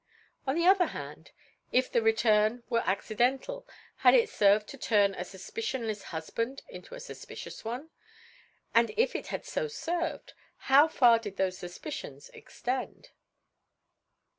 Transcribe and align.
On 0.47 0.55
the 0.55 0.65
other 0.65 0.87
hand, 0.87 1.29
if 1.71 1.91
the 1.91 2.01
return 2.01 2.63
were 2.71 2.81
accidental 2.87 3.67
had 3.97 4.15
it 4.15 4.31
served 4.31 4.67
to 4.69 4.77
turn 4.79 5.13
a 5.13 5.19
suspicionless 5.19 6.05
husband 6.05 6.63
into 6.67 6.95
a 6.95 6.99
suspicious 6.99 7.63
one, 7.63 7.91
and 8.73 8.89
if 8.97 9.15
it 9.15 9.27
had 9.27 9.45
so 9.45 9.67
served, 9.67 10.33
how 10.57 10.87
far 10.87 11.19
did 11.19 11.37
those 11.37 11.59
suspicions 11.59 12.29
extend? 12.29 13.09